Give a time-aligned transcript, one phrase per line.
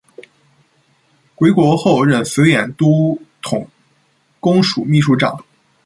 [1.35, 3.69] 归国后任绥远都统
[4.39, 5.45] 公署秘书长。